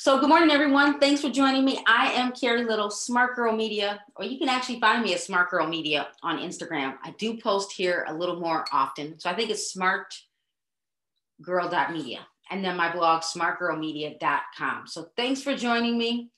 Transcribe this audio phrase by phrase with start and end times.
[0.00, 0.98] So, good morning, everyone.
[0.98, 1.84] Thanks for joining me.
[1.86, 5.50] I am Carrie Little, Smart Girl Media, or you can actually find me at Smart
[5.50, 6.94] Girl Media on Instagram.
[7.02, 9.20] I do post here a little more often.
[9.20, 14.86] So, I think it's smartgirl.media and then my blog, smartgirlmedia.com.
[14.86, 16.30] So, thanks for joining me.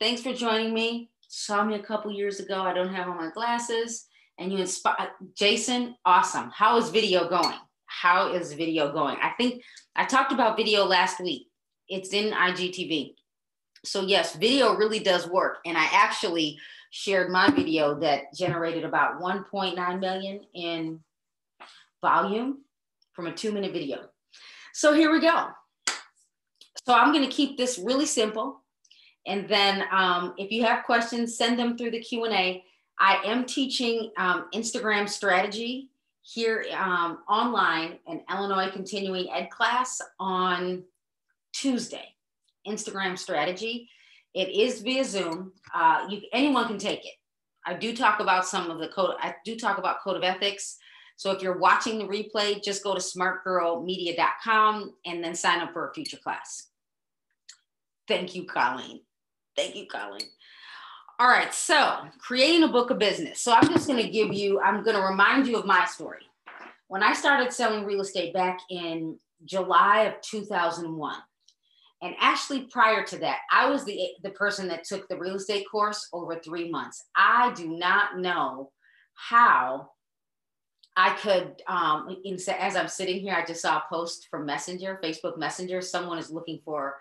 [0.00, 1.10] Thanks for joining me.
[1.28, 2.62] Saw me a couple years ago.
[2.62, 4.06] I don't have on my glasses.
[4.38, 6.50] And you inspire Jason, awesome.
[6.54, 7.58] How is video going?
[7.84, 9.18] How is video going?
[9.20, 9.62] I think
[9.94, 11.49] I talked about video last week
[11.90, 13.14] it's in IGTV.
[13.84, 15.58] So yes, video really does work.
[15.66, 16.58] And I actually
[16.90, 21.00] shared my video that generated about 1.9 million in
[22.00, 22.58] volume
[23.12, 24.06] from a two minute video.
[24.72, 25.48] So here we go.
[26.86, 28.62] So I'm going to keep this really simple.
[29.26, 32.64] And then um, if you have questions, send them through the Q&A.
[32.98, 35.90] I am teaching um, Instagram strategy
[36.22, 40.84] here um, online in Illinois continuing ed class on
[41.52, 42.14] Tuesday,
[42.66, 43.88] Instagram strategy.
[44.34, 45.52] It is via Zoom.
[45.74, 47.14] Uh, you, anyone can take it.
[47.66, 49.14] I do talk about some of the code.
[49.20, 50.78] I do talk about code of ethics.
[51.16, 55.88] So if you're watching the replay, just go to smartgirlmedia.com and then sign up for
[55.88, 56.68] a future class.
[58.08, 59.00] Thank you, Colleen.
[59.54, 60.26] Thank you, Colleen.
[61.18, 63.40] All right, so creating a book of business.
[63.40, 66.22] So I'm just going to give you, I'm going to remind you of my story.
[66.88, 71.16] When I started selling real estate back in July of 2001,
[72.02, 75.66] and actually, prior to that, I was the, the person that took the real estate
[75.70, 77.04] course over three months.
[77.14, 78.70] I do not know
[79.14, 79.90] how
[80.96, 82.16] I could, um,
[82.58, 85.82] as I'm sitting here, I just saw a post from Messenger, Facebook Messenger.
[85.82, 86.96] Someone is looking for,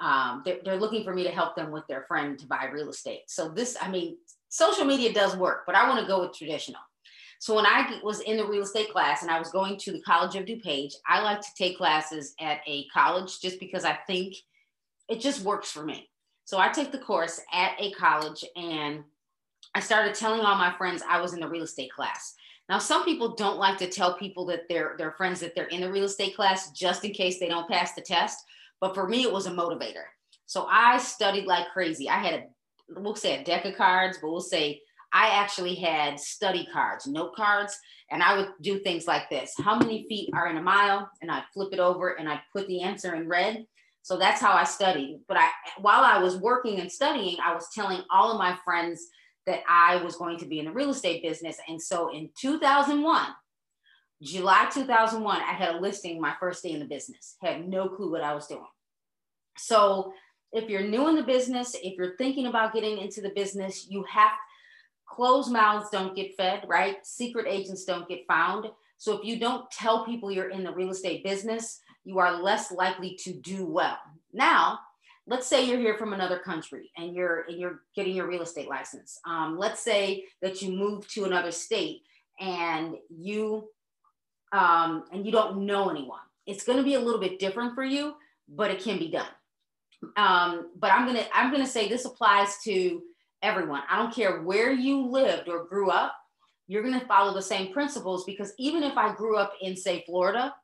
[0.00, 2.90] um, they're, they're looking for me to help them with their friend to buy real
[2.90, 3.22] estate.
[3.28, 4.16] So this, I mean,
[4.48, 6.80] social media does work, but I want to go with traditional.
[7.40, 10.02] So when I was in the real estate class and I was going to the
[10.02, 14.36] College of DuPage, I like to take classes at a college just because I think
[15.08, 16.10] it just works for me.
[16.44, 19.04] So I took the course at a college and
[19.74, 22.34] I started telling all my friends I was in the real estate class.
[22.68, 25.80] Now, some people don't like to tell people that they're their friends that they're in
[25.80, 28.44] the real estate class just in case they don't pass the test.
[28.82, 30.04] But for me, it was a motivator.
[30.44, 32.10] So I studied like crazy.
[32.10, 34.82] I had a we'll say a deck of cards, but we'll say
[35.12, 37.78] I actually had study cards, note cards,
[38.10, 39.52] and I would do things like this.
[39.58, 41.10] How many feet are in a mile?
[41.20, 43.66] And I'd flip it over and I'd put the answer in red.
[44.02, 45.20] So that's how I studied.
[45.28, 45.48] But I
[45.78, 49.06] while I was working and studying, I was telling all of my friends
[49.46, 51.58] that I was going to be in the real estate business.
[51.68, 53.26] And so in 2001,
[54.22, 57.36] July 2001, I had a listing my first day in the business.
[57.42, 58.66] Had no clue what I was doing.
[59.56, 60.12] So
[60.52, 64.04] if you're new in the business, if you're thinking about getting into the business, you
[64.04, 64.32] have
[65.10, 67.04] closed mouths don't get fed, right?
[67.04, 68.66] Secret agents don't get found.
[68.96, 72.70] So if you don't tell people you're in the real estate business, you are less
[72.70, 73.98] likely to do well.
[74.32, 74.80] Now,
[75.26, 78.68] let's say you're here from another country and you're and you're getting your real estate
[78.68, 79.18] license.
[79.26, 82.02] Um, let's say that you move to another state
[82.38, 83.68] and you
[84.52, 86.20] um, and you don't know anyone.
[86.46, 88.14] It's going to be a little bit different for you,
[88.48, 89.28] but it can be done.
[90.16, 93.02] Um, but I'm gonna I'm gonna say this applies to
[93.42, 93.82] everyone.
[93.88, 96.14] I don't care where you lived or grew up,
[96.66, 100.04] you're going to follow the same principles because even if I grew up in, say,
[100.06, 100.54] Florida,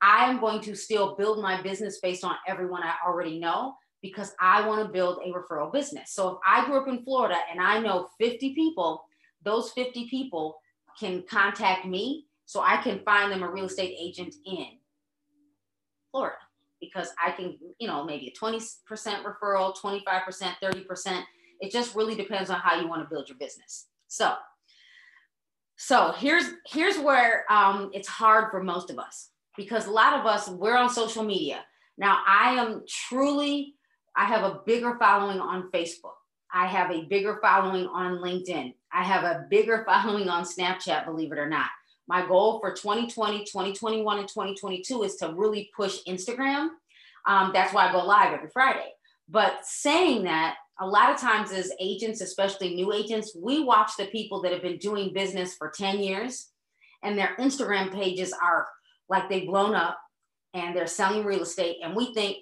[0.00, 4.32] I am going to still build my business based on everyone I already know because
[4.40, 6.12] I want to build a referral business.
[6.12, 9.02] So if I grew up in Florida and I know 50 people,
[9.42, 10.58] those 50 people
[10.98, 14.66] can contact me so I can find them a real estate agent in
[16.12, 16.36] Florida
[16.80, 18.62] because I can, you know, maybe a 20%
[19.24, 20.04] referral, 25%,
[20.62, 21.22] 30%.
[21.60, 23.86] It just really depends on how you want to build your business.
[24.08, 24.34] So,
[25.76, 30.26] so here's here's where um, it's hard for most of us because a lot of
[30.26, 31.60] us we're on social media.
[31.98, 33.76] Now, I am truly
[34.16, 36.14] I have a bigger following on Facebook.
[36.52, 38.74] I have a bigger following on LinkedIn.
[38.92, 41.68] I have a bigger following on Snapchat, believe it or not.
[42.08, 46.68] My goal for 2020, 2021, and 2022 is to really push Instagram.
[47.26, 48.92] Um, that's why I go live every Friday.
[49.28, 54.06] But saying that, a lot of times as agents, especially new agents, we watch the
[54.06, 56.50] people that have been doing business for 10 years
[57.02, 58.66] and their Instagram pages are
[59.08, 59.98] like they've blown up
[60.54, 61.76] and they're selling real estate.
[61.82, 62.38] And we think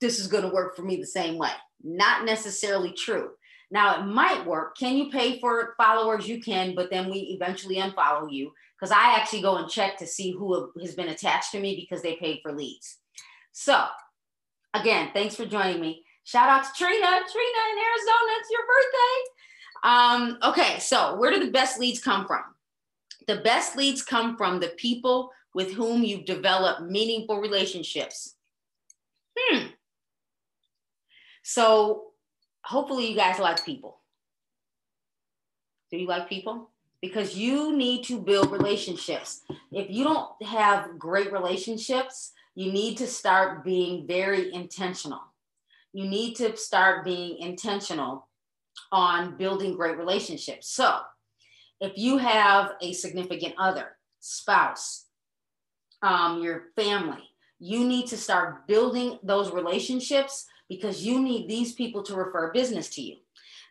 [0.00, 1.50] this is going to work for me the same way.
[1.82, 3.30] Not necessarily true.
[3.70, 4.76] Now, it might work.
[4.76, 6.28] Can you pay for followers?
[6.28, 10.06] You can, but then we eventually unfollow you because I actually go and check to
[10.06, 12.98] see who has been attached to me because they paid for leads.
[13.52, 13.86] So,
[14.74, 16.04] again, thanks for joining me.
[16.24, 17.06] Shout out to Trina.
[17.06, 19.32] Trina in Arizona, it's your birthday.
[19.82, 22.42] Um, okay, so where do the best leads come from?
[23.26, 28.36] The best leads come from the people with whom you've developed meaningful relationships.
[29.38, 29.66] Hmm.
[31.42, 32.12] So
[32.64, 33.98] hopefully you guys like people.
[35.90, 36.70] Do you like people?
[37.00, 39.42] Because you need to build relationships.
[39.72, 45.20] If you don't have great relationships, you need to start being very intentional.
[45.92, 48.28] You need to start being intentional
[48.90, 50.68] on building great relationships.
[50.70, 51.00] So,
[51.80, 55.06] if you have a significant other, spouse,
[56.02, 57.22] um, your family,
[57.58, 62.88] you need to start building those relationships because you need these people to refer business
[62.90, 63.16] to you.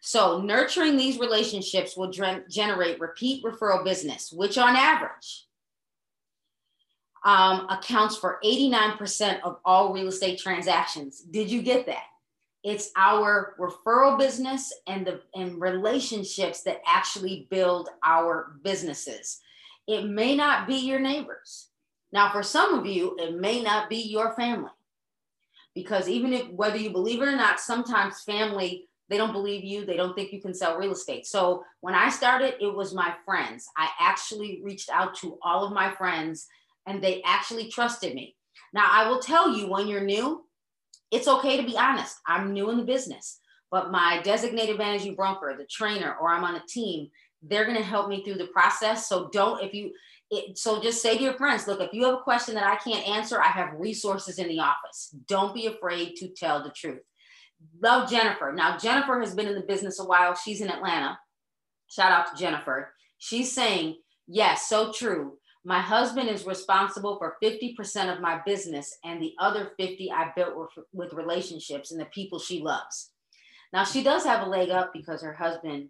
[0.01, 5.47] So, nurturing these relationships will generate repeat referral business, which on average
[7.23, 11.21] um, accounts for 89% of all real estate transactions.
[11.21, 12.05] Did you get that?
[12.63, 19.39] It's our referral business and the and relationships that actually build our businesses.
[19.87, 21.69] It may not be your neighbors.
[22.11, 24.69] Now, for some of you, it may not be your family.
[25.73, 29.83] Because even if whether you believe it or not, sometimes family they don't believe you.
[29.83, 31.27] They don't think you can sell real estate.
[31.27, 33.67] So when I started, it was my friends.
[33.75, 36.47] I actually reached out to all of my friends
[36.87, 38.37] and they actually trusted me.
[38.73, 40.45] Now, I will tell you when you're new,
[41.11, 42.17] it's okay to be honest.
[42.25, 46.55] I'm new in the business, but my designated managing broker, the trainer, or I'm on
[46.55, 47.09] a team,
[47.43, 49.09] they're going to help me through the process.
[49.09, 49.91] So don't, if you,
[50.29, 52.75] it, so just say to your friends, look, if you have a question that I
[52.77, 55.13] can't answer, I have resources in the office.
[55.27, 57.01] Don't be afraid to tell the truth
[57.81, 58.51] love Jennifer.
[58.53, 60.35] Now, Jennifer has been in the business a while.
[60.35, 61.19] She's in Atlanta.
[61.87, 62.93] Shout out to Jennifer.
[63.17, 63.97] She's saying,
[64.27, 65.37] yes, so true.
[65.63, 70.55] My husband is responsible for 50% of my business, and the other 50 I built
[70.91, 73.11] with, relationships and the people she loves.
[73.71, 75.89] Now, she does have a leg up because her husband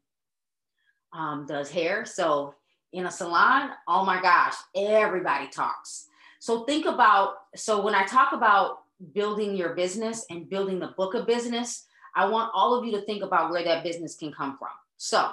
[1.14, 2.06] um, does hair.
[2.06, 2.56] So,
[2.94, 6.08] in a salon, oh my gosh, everybody talks.
[6.40, 8.80] So, think about so when I talk about
[9.14, 13.02] building your business and building the book of business, I want all of you to
[13.06, 14.70] think about where that business can come from.
[14.98, 15.32] So,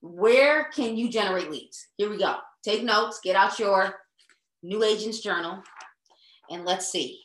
[0.00, 1.88] where can you generate leads?
[1.96, 2.36] Here we go.
[2.62, 3.94] Take notes, get out your
[4.62, 5.62] new agents journal,
[6.50, 7.20] and let's see.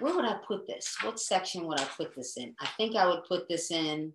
[0.00, 0.96] Where would I put this?
[1.02, 2.54] What section would I put this in?
[2.60, 4.12] I think I would put this in.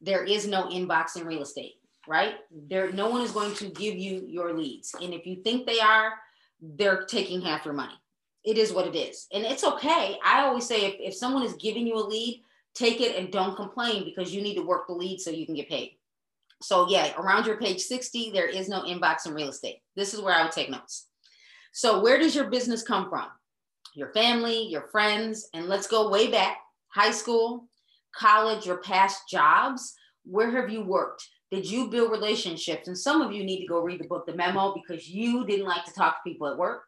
[0.00, 1.74] There is no inbox in real estate,
[2.08, 2.36] right?
[2.50, 4.94] There, no one is going to give you your leads.
[5.02, 6.14] And if you think they are,
[6.62, 7.94] they're taking half your money
[8.44, 9.26] it is what it is.
[9.32, 10.18] And it's okay.
[10.24, 12.42] I always say if, if someone is giving you a lead,
[12.74, 15.54] take it and don't complain because you need to work the lead so you can
[15.54, 15.92] get paid.
[16.62, 19.78] So, yeah, around your page 60, there is no inbox in real estate.
[19.96, 21.06] This is where I would take notes.
[21.72, 23.26] So, where does your business come from?
[23.94, 26.58] Your family, your friends, and let's go way back
[26.88, 27.68] high school,
[28.14, 29.94] college, your past jobs.
[30.24, 31.26] Where have you worked?
[31.50, 32.88] Did you build relationships?
[32.88, 35.66] And some of you need to go read the book, The Memo, because you didn't
[35.66, 36.82] like to talk to people at work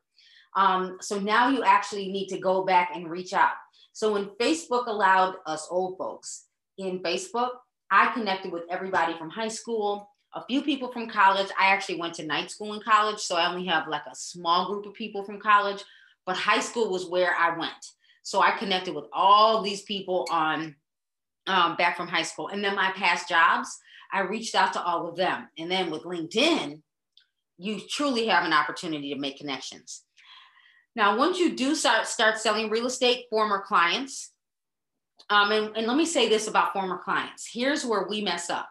[0.54, 3.52] um, so now you actually need to go back and reach out.
[3.92, 6.46] So when Facebook allowed us old folks
[6.78, 7.50] in Facebook,
[7.92, 11.48] I connected with everybody from high school, a few people from college.
[11.60, 14.66] I actually went to night school in college, so I only have like a small
[14.66, 15.84] group of people from college,
[16.24, 17.86] but high school was where I went.
[18.22, 20.74] So I connected with all these people on
[21.46, 22.48] um, back from high school.
[22.48, 23.68] And then my past jobs,
[24.10, 25.48] I reached out to all of them.
[25.58, 26.80] And then with LinkedIn,
[27.58, 30.02] you truly have an opportunity to make connections.
[30.96, 34.32] Now, once you do start, start selling real estate, former clients,
[35.32, 37.48] um, and, and let me say this about former clients.
[37.50, 38.68] Here's where we mess up.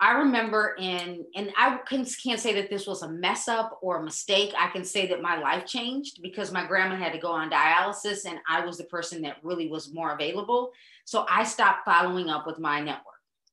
[0.00, 3.98] I remember in, and I can, can't say that this was a mess up or
[3.98, 4.54] a mistake.
[4.58, 8.24] I can say that my life changed because my grandma had to go on dialysis
[8.24, 10.70] and I was the person that really was more available.
[11.04, 13.04] So I stopped following up with my network.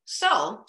[0.05, 0.63] So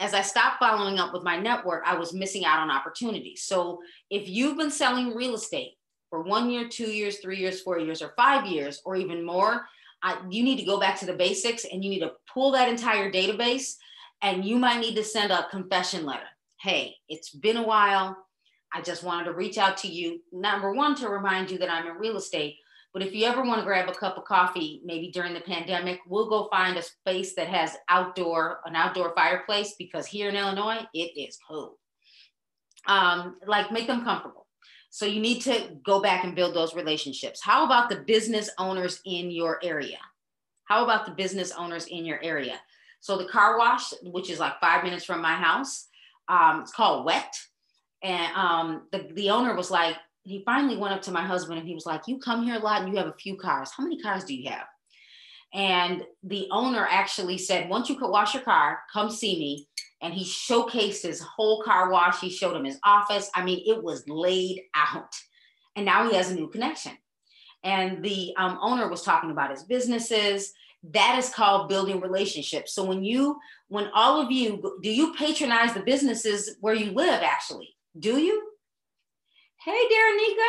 [0.00, 3.42] as I stopped following up with my network, I was missing out on opportunities.
[3.42, 3.78] So
[4.10, 5.74] if you've been selling real estate
[6.08, 9.66] for one year, two years, three years, four years, or five years, or even more,
[10.02, 12.68] I, you need to go back to the basics and you need to pull that
[12.68, 13.76] entire database
[14.22, 16.28] and you might need to send a confession letter.
[16.60, 18.16] Hey, it's been a while.
[18.72, 20.20] I just wanted to reach out to you.
[20.32, 22.56] Number one, to remind you that I'm in real estate.
[22.92, 26.00] But if you ever want to grab a cup of coffee, maybe during the pandemic,
[26.08, 30.80] we'll go find a space that has outdoor, an outdoor fireplace because here in Illinois,
[30.92, 31.74] it is cold.
[32.86, 34.46] Um, like make them comfortable.
[34.90, 37.40] So you need to go back and build those relationships.
[37.42, 39.98] How about the business owners in your area?
[40.64, 42.60] How about the business owners in your area?
[43.00, 45.88] So the car wash, which is like five minutes from my house,
[46.28, 47.34] um, it's called Wet.
[48.02, 51.68] And um, the, the owner was like, he finally went up to my husband and
[51.68, 53.70] he was like, You come here a lot and you have a few cars.
[53.74, 54.66] How many cars do you have?
[55.52, 59.68] And the owner actually said, Once you could wash your car, come see me
[60.02, 62.20] and he showcased his whole car wash.
[62.20, 63.30] He showed him his office.
[63.34, 65.14] I mean, it was laid out.
[65.76, 66.92] And now he has a new connection.
[67.62, 70.52] and the um, owner was talking about his businesses.
[70.92, 72.72] That is called building relationships.
[72.74, 73.38] So when you,
[73.68, 77.22] when all of you, do you patronize the businesses where you live?
[77.22, 78.50] Actually, do you?
[79.62, 80.48] Hey, Darenika.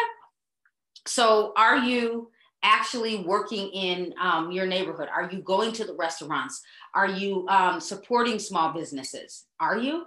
[1.06, 2.31] So are you
[2.64, 5.10] actually working in um, your neighborhood?
[5.14, 6.62] Are you going to the restaurants?
[6.94, 9.46] Are you um, supporting small businesses?
[9.60, 10.06] Are you?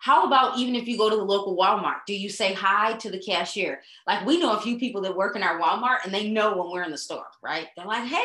[0.00, 3.10] How about even if you go to the local Walmart, do you say hi to
[3.10, 3.82] the cashier?
[4.06, 6.70] Like we know a few people that work in our Walmart and they know when
[6.70, 7.66] we're in the store, right?
[7.76, 8.24] They're like, hey,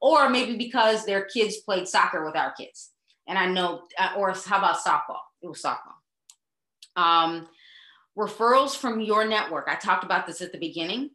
[0.00, 2.92] or maybe because their kids played soccer with our kids.
[3.28, 5.20] And I know, uh, or how about softball?
[5.42, 6.00] It was softball.
[6.96, 7.46] Um,
[8.16, 9.68] referrals from your network.
[9.68, 11.10] I talked about this at the beginning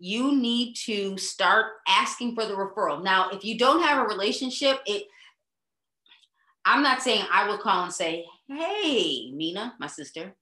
[0.00, 3.04] you need to start asking for the referral.
[3.04, 5.04] Now, if you don't have a relationship, it
[6.64, 10.34] I'm not saying I will call and say, "Hey, Mina, my sister,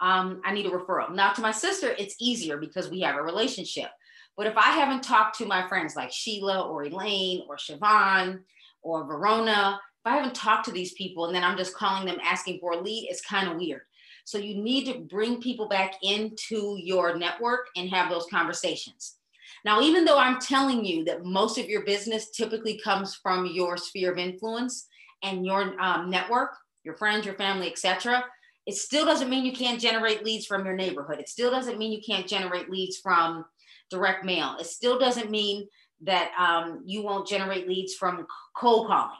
[0.00, 3.22] um, I need a referral." Now, to my sister, it's easier because we have a
[3.22, 3.90] relationship.
[4.36, 8.42] But if I haven't talked to my friends like Sheila or Elaine or Siobhan
[8.82, 12.20] or Verona, if I haven't talked to these people and then I'm just calling them
[12.22, 13.82] asking for a lead, it's kind of weird.
[14.26, 19.18] So you need to bring people back into your network and have those conversations.
[19.64, 23.76] Now, even though I'm telling you that most of your business typically comes from your
[23.76, 24.88] sphere of influence
[25.22, 28.24] and your um, network, your friends, your family, etc.,
[28.66, 31.20] it still doesn't mean you can't generate leads from your neighborhood.
[31.20, 33.44] It still doesn't mean you can't generate leads from
[33.90, 34.56] direct mail.
[34.58, 35.68] It still doesn't mean
[36.02, 39.14] that um, you won't generate leads from cold calling.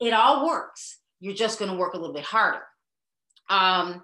[0.00, 0.98] It all works.
[1.20, 2.62] You're just going to work a little bit harder.
[3.48, 4.02] Um,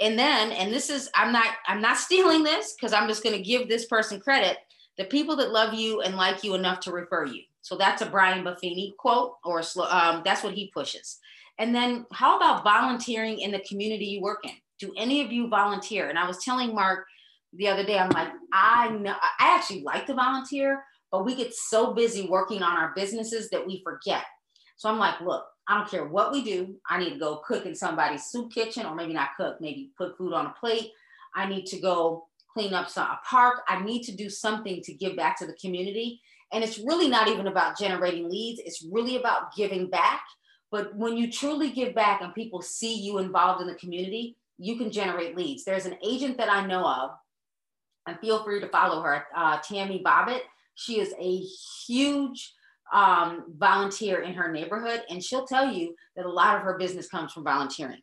[0.00, 3.34] and then and this is i'm not i'm not stealing this because i'm just going
[3.34, 4.58] to give this person credit
[4.98, 7.42] the people that love you and like you enough to refer you.
[7.62, 11.18] So that's a brian buffini quote or um, that's what he pushes.
[11.58, 14.52] And then how about volunteering in the community you work in?
[14.78, 16.08] Do any of you volunteer?
[16.08, 17.06] And i was telling mark
[17.54, 21.54] the other day i'm like i know i actually like to volunteer but we get
[21.54, 24.24] so busy working on our businesses that we forget.
[24.76, 26.76] So i'm like look I don't care what we do.
[26.88, 30.16] I need to go cook in somebody's soup kitchen, or maybe not cook, maybe put
[30.16, 30.92] food on a plate.
[31.34, 33.60] I need to go clean up some, a park.
[33.68, 36.22] I need to do something to give back to the community.
[36.52, 40.22] And it's really not even about generating leads, it's really about giving back.
[40.70, 44.76] But when you truly give back and people see you involved in the community, you
[44.76, 45.64] can generate leads.
[45.64, 47.10] There's an agent that I know of,
[48.06, 50.40] and feel free to follow her, uh, Tammy Bobbitt.
[50.74, 51.36] She is a
[51.86, 52.54] huge
[52.92, 57.08] um, volunteer in her neighborhood, and she'll tell you that a lot of her business
[57.08, 58.00] comes from volunteering.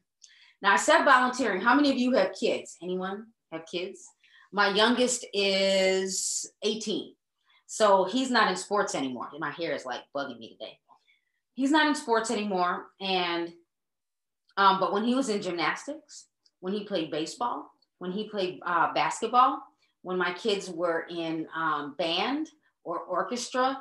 [0.62, 1.62] Now, I said volunteering.
[1.62, 2.78] How many of you have kids?
[2.82, 4.06] Anyone have kids?
[4.52, 7.14] My youngest is 18.
[7.68, 9.30] So he's not in sports anymore.
[9.38, 10.80] My hair is like bugging me today.
[11.56, 12.86] He's not in sports anymore.
[13.02, 13.52] And,
[14.58, 16.28] um, but when he was in gymnastics,
[16.60, 19.62] when he played baseball, when he played uh, basketball,
[20.04, 22.50] when my kids were in um, band
[22.84, 23.80] or orchestra,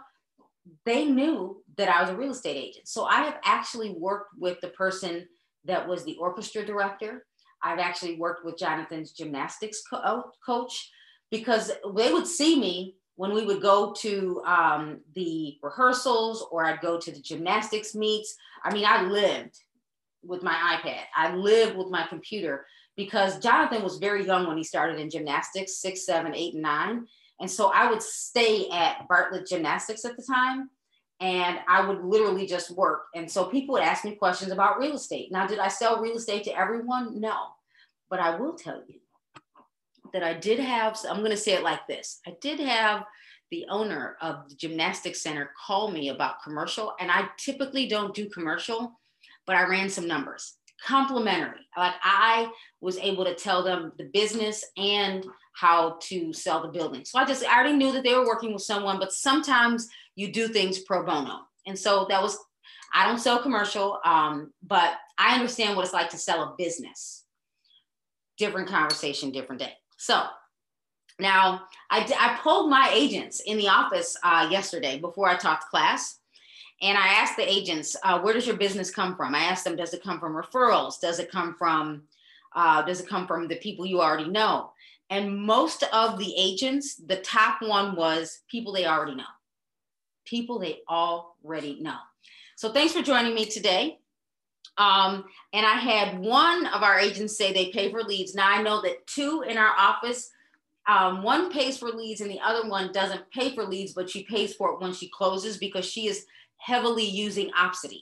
[0.84, 2.88] they knew that I was a real estate agent.
[2.88, 5.26] So I have actually worked with the person
[5.64, 7.24] that was the orchestra director.
[7.62, 10.90] I've actually worked with Jonathan's gymnastics co- oh, coach
[11.30, 16.80] because they would see me when we would go to um, the rehearsals or I'd
[16.80, 18.36] go to the gymnastics meets.
[18.64, 19.56] I mean, I lived
[20.22, 22.66] with my iPad, I lived with my computer
[22.96, 27.06] because Jonathan was very young when he started in gymnastics six, seven, eight, and nine.
[27.40, 30.70] And so I would stay at Bartlett Gymnastics at the time
[31.20, 33.04] and I would literally just work.
[33.14, 35.32] And so people would ask me questions about real estate.
[35.32, 37.20] Now, did I sell real estate to everyone?
[37.20, 37.48] No.
[38.10, 39.00] But I will tell you
[40.12, 43.04] that I did have, I'm going to say it like this I did have
[43.50, 46.94] the owner of the gymnastics center call me about commercial.
[47.00, 48.98] And I typically don't do commercial,
[49.46, 51.60] but I ran some numbers complimentary.
[51.76, 52.50] Like I
[52.80, 57.04] was able to tell them the business and how to sell the building.
[57.04, 60.32] So I just I already knew that they were working with someone, but sometimes you
[60.32, 61.40] do things pro bono.
[61.66, 62.38] And so that was
[62.92, 67.24] I don't sell commercial, um, but I understand what it's like to sell a business.
[68.38, 69.72] Different conversation, different day.
[69.96, 70.22] So
[71.18, 76.18] now I, I pulled my agents in the office uh, yesterday before I taught class.
[76.82, 79.34] And I asked the agents, uh, where does your business come from?
[79.34, 81.00] I asked them, does it come from referrals?
[81.00, 82.02] Does it come from,
[82.54, 84.72] uh, does it come from the people you already know?
[85.14, 89.22] And most of the agents, the top one was people they already know.
[90.24, 91.98] People they already know.
[92.56, 94.00] So thanks for joining me today.
[94.76, 98.34] Um, and I had one of our agents say they pay for leads.
[98.34, 100.32] Now I know that two in our office,
[100.88, 104.24] um, one pays for leads and the other one doesn't pay for leads, but she
[104.24, 108.00] pays for it when she closes because she is heavily using Opcity.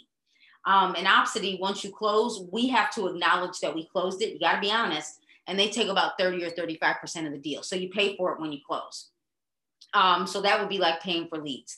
[0.64, 4.32] Um, and Opcity, once you close, we have to acknowledge that we closed it.
[4.32, 5.21] You got to be honest.
[5.46, 7.62] And they take about 30 or 35% of the deal.
[7.62, 9.10] So you pay for it when you close.
[9.94, 11.76] Um, so that would be like paying for leads.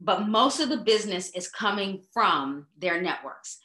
[0.00, 3.58] But most of the business is coming from their networks.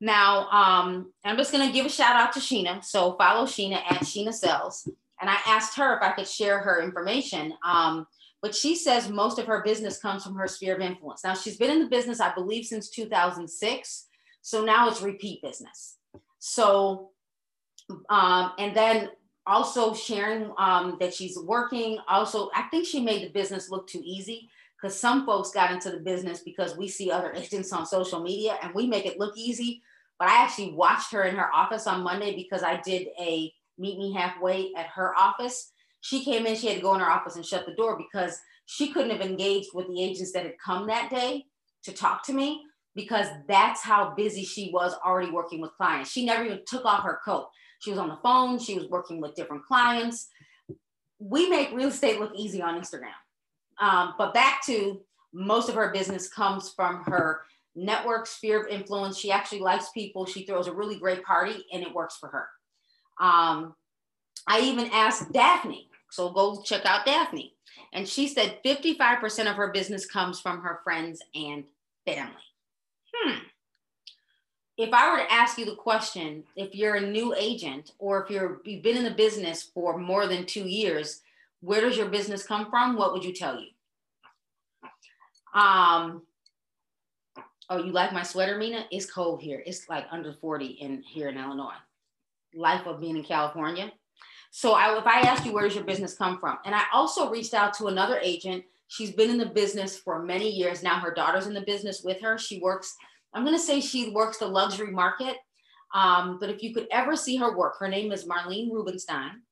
[0.00, 2.84] Now, um, I'm just going to give a shout out to Sheena.
[2.84, 4.86] So follow Sheena at Sheena Sells.
[5.20, 7.54] And I asked her if I could share her information.
[7.64, 8.06] Um,
[8.42, 11.24] but she says most of her business comes from her sphere of influence.
[11.24, 14.06] Now, she's been in the business, I believe, since 2006.
[14.42, 15.96] So now it's repeat business.
[16.38, 17.10] So,
[18.08, 19.10] um, and then
[19.46, 21.98] also sharing um, that she's working.
[22.08, 24.48] Also, I think she made the business look too easy
[24.80, 28.58] because some folks got into the business because we see other agents on social media
[28.62, 29.82] and we make it look easy.
[30.18, 33.98] But I actually watched her in her office on Monday because I did a meet
[33.98, 35.72] me halfway at her office.
[36.00, 38.38] She came in, she had to go in her office and shut the door because
[38.66, 41.44] she couldn't have engaged with the agents that had come that day
[41.84, 42.62] to talk to me
[42.94, 46.10] because that's how busy she was already working with clients.
[46.10, 47.48] She never even took off her coat.
[47.80, 50.28] She was on the phone, she was working with different clients.
[51.18, 53.14] We make real estate look easy on Instagram.
[53.78, 55.00] Um, but back to
[55.32, 57.42] most of her business comes from her
[57.74, 59.18] network sphere of influence.
[59.18, 60.24] She actually likes people.
[60.26, 62.48] She throws a really great party and it works for her.
[63.20, 63.74] Um,
[64.46, 67.54] I even asked Daphne, so go check out Daphne.
[67.92, 71.64] And she said 55% of her business comes from her friends and
[72.06, 72.32] family.
[73.14, 73.38] Hmm.
[74.78, 78.30] If I were to ask you the question, if you're a new agent or if
[78.30, 81.22] you're you've been in the business for more than two years,
[81.60, 82.96] where does your business come from?
[82.96, 83.68] What would you tell you?
[85.58, 86.22] Um,
[87.70, 88.84] oh, you like my sweater, Mina?
[88.90, 89.62] It's cold here.
[89.66, 91.72] It's like under 40 in here in Illinois.
[92.54, 93.90] Life of being in California.
[94.50, 96.58] So I, if I asked you, where does your business come from?
[96.64, 98.64] And I also reached out to another agent.
[98.88, 100.98] She's been in the business for many years now.
[101.00, 102.38] Her daughter's in the business with her.
[102.38, 102.94] She works,
[103.36, 105.36] I'm going to say she works the luxury market.
[105.94, 109.42] Um, but if you could ever see her work, her name is Marlene Rubenstein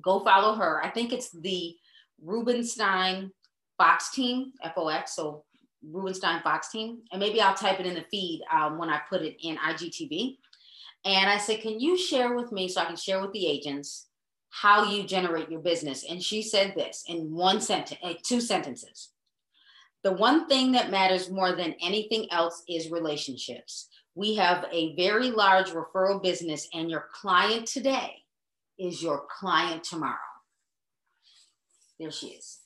[0.00, 0.82] go follow her.
[0.84, 1.74] I think it's the
[2.22, 3.30] Rubenstein
[3.78, 5.44] Fox team, F-O-X, so
[5.82, 7.02] Rubenstein Fox team.
[7.12, 10.38] And maybe I'll type it in the feed um, when I put it in IGTV.
[11.04, 14.06] And I said, can you share with me so I can share with the agents
[14.50, 16.04] how you generate your business?
[16.08, 19.10] And she said this in one sentence, two sentences.
[20.04, 23.88] The one thing that matters more than anything else is relationships.
[24.14, 28.22] We have a very large referral business, and your client today
[28.78, 30.18] is your client tomorrow.
[31.98, 32.58] There she is.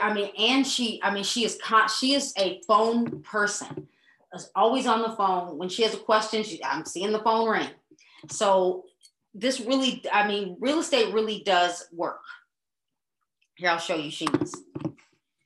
[0.00, 3.88] I mean, and she, I mean, she is con- she is a phone person.
[4.34, 5.58] Is always on the phone.
[5.58, 7.68] When she has a question, she, I'm seeing the phone ring.
[8.30, 8.84] So
[9.32, 12.22] this really, I mean, real estate really does work.
[13.56, 14.54] Here, I'll show you Sheena's.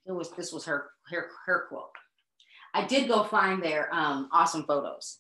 [0.07, 1.91] It was this was her her her quote.
[2.75, 5.19] I did go find their um, awesome photos.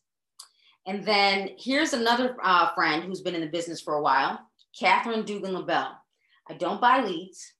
[0.87, 4.40] And then here's another uh, friend who's been in the business for a while,
[4.79, 5.98] Catherine Dugan LaBelle.
[6.48, 7.53] I don't buy leads.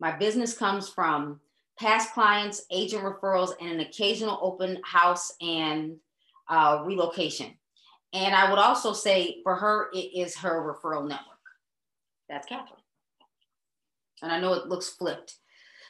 [0.00, 1.40] My business comes from
[1.78, 5.96] past clients, agent referrals, and an occasional open house and
[6.48, 7.52] uh, relocation.
[8.14, 11.26] And I would also say for her, it is her referral network.
[12.28, 12.83] That's Catherine.
[14.22, 15.34] And I know it looks flipped.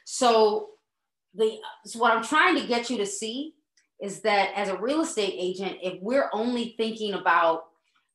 [0.04, 0.70] So
[1.34, 3.54] the so what I'm trying to get you to see
[4.00, 7.64] is that as a real estate agent, if we're only thinking about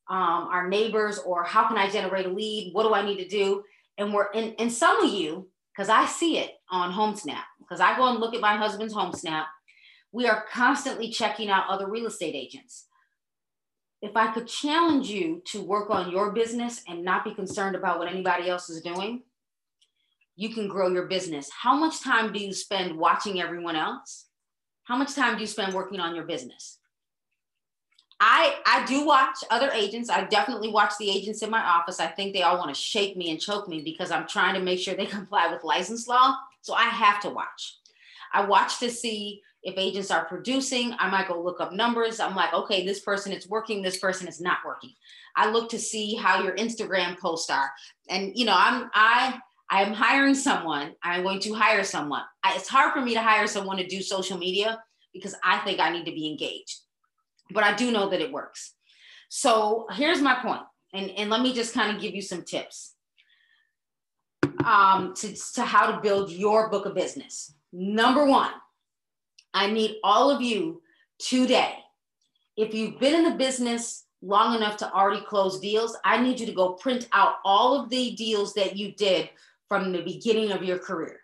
[0.09, 3.27] um, our neighbors or how can I generate a lead, what do I need to
[3.27, 3.63] do,
[3.97, 7.95] and we're in, and some of you, because I see it on HomeSnap, because I
[7.95, 9.45] go and look at my husband's HomeSnap,
[10.11, 12.85] we are constantly checking out other real estate agents.
[14.01, 17.99] If I could challenge you to work on your business and not be concerned about
[17.99, 19.23] what anybody else is doing,
[20.39, 21.49] you can grow your business.
[21.51, 24.27] How much time do you spend watching everyone else?
[24.85, 26.77] How much time do you spend working on your business?
[28.21, 30.09] I I do watch other agents.
[30.09, 31.99] I definitely watch the agents in my office.
[31.99, 34.61] I think they all want to shake me and choke me because I'm trying to
[34.61, 36.37] make sure they comply with license law.
[36.61, 37.75] So I have to watch.
[38.33, 40.95] I watch to see if agents are producing.
[40.99, 42.21] I might go look up numbers.
[42.21, 44.91] I'm like, okay, this person is working, this person is not working.
[45.35, 47.69] I look to see how your Instagram posts are.
[48.07, 50.93] And you know, I'm I I am hiring someone.
[51.03, 52.23] I'm going to hire someone.
[52.43, 54.81] I, it's hard for me to hire someone to do social media
[55.13, 56.79] because I think I need to be engaged.
[57.51, 58.73] But I do know that it works.
[59.29, 60.61] So here's my point,
[60.93, 62.95] and, and let me just kind of give you some tips
[64.65, 67.53] um, to, to how to build your book of business.
[67.71, 68.51] Number one,
[69.53, 70.81] I need all of you
[71.19, 71.75] today.
[72.57, 76.45] If you've been in the business long enough to already close deals, I need you
[76.47, 79.29] to go print out all of the deals that you did
[79.69, 81.21] from the beginning of your career,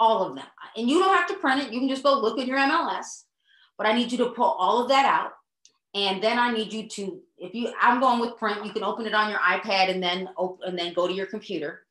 [0.00, 0.44] all of them.
[0.76, 1.72] And you don't have to print it.
[1.72, 3.24] You can just go look at your MLS.
[3.78, 5.32] But I need you to pull all of that out.
[5.94, 9.06] And then I need you to, if you, I'm going with print, you can open
[9.06, 11.82] it on your iPad and then open, and then go to your computer.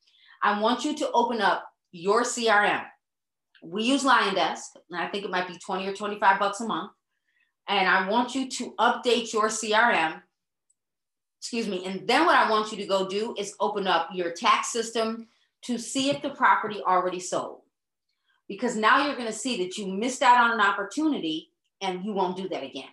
[0.41, 2.83] I want you to open up your CRM.
[3.63, 6.91] We use LionDesk, and I think it might be 20 or 25 bucks a month.
[7.67, 10.21] And I want you to update your CRM.
[11.39, 11.85] Excuse me.
[11.85, 15.27] And then what I want you to go do is open up your tax system
[15.63, 17.61] to see if the property already sold.
[18.47, 22.13] Because now you're going to see that you missed out on an opportunity and you
[22.13, 22.89] won't do that again.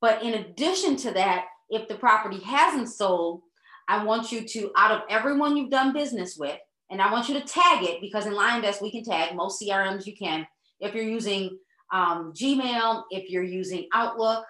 [0.00, 3.42] But in addition to that, if the property hasn't sold,
[3.88, 6.58] I want you to, out of everyone you've done business with,
[6.90, 10.06] and I want you to tag it because in LionDesk we can tag most CRMs
[10.06, 10.46] you can.
[10.80, 11.58] If you're using
[11.92, 14.44] um, Gmail, if you're using Outlook,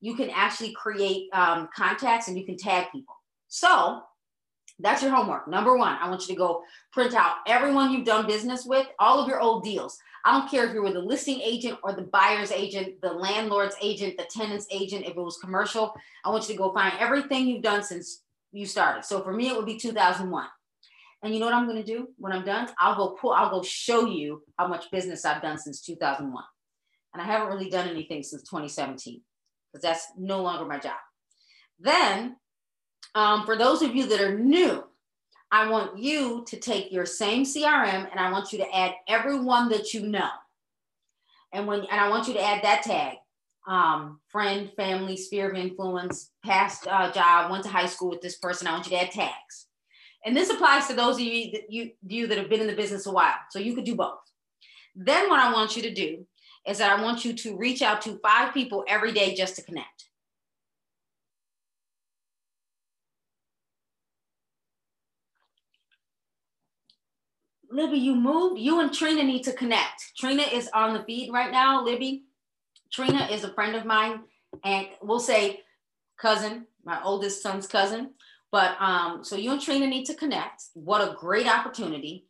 [0.00, 3.14] you can actually create um, contacts and you can tag people.
[3.48, 4.02] So
[4.82, 5.48] that's your homework.
[5.48, 9.20] Number one, I want you to go print out everyone you've done business with, all
[9.20, 9.98] of your old deals.
[10.24, 13.74] I don't care if you were the listing agent or the buyer's agent, the landlord's
[13.80, 15.94] agent, the tenant's agent, if it was commercial.
[16.24, 19.04] I want you to go find everything you've done since you started.
[19.04, 20.46] So for me, it would be 2001.
[21.22, 22.68] And you know what I'm going to do when I'm done?
[22.78, 26.42] I'll go pull, I'll go show you how much business I've done since 2001.
[27.14, 29.22] And I haven't really done anything since 2017
[29.72, 30.96] because that's no longer my job.
[31.78, 32.36] Then,
[33.14, 34.84] um, for those of you that are new,
[35.50, 39.68] I want you to take your same CRM and I want you to add everyone
[39.68, 40.30] that you know.
[41.52, 43.18] And when and I want you to add that tag
[43.66, 48.36] um, friend, family, sphere of influence, past uh, job, went to high school with this
[48.36, 48.66] person.
[48.66, 49.66] I want you to add tags.
[50.24, 52.76] And this applies to those of you that, you, you that have been in the
[52.76, 53.34] business a while.
[53.50, 54.18] So you could do both.
[54.94, 56.26] Then what I want you to do
[56.66, 59.62] is that I want you to reach out to five people every day just to
[59.62, 60.06] connect.
[67.72, 68.60] Libby, you moved.
[68.60, 70.14] You and Trina need to connect.
[70.16, 71.82] Trina is on the feed right now.
[71.82, 72.24] Libby,
[72.92, 74.20] Trina is a friend of mine,
[74.62, 75.60] and we'll say
[76.20, 78.10] cousin, my oldest son's cousin.
[78.50, 80.64] But um, so you and Trina need to connect.
[80.74, 82.26] What a great opportunity.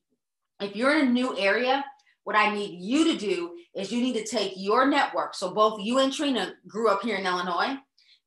[0.61, 1.85] If you're in a new area,
[2.23, 5.35] what I need you to do is you need to take your network.
[5.35, 7.79] So both you and Trina grew up here in Illinois.